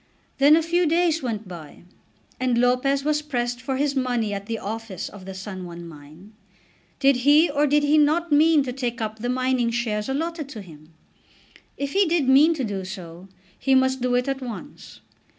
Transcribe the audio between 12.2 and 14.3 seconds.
mean to do so, he must do it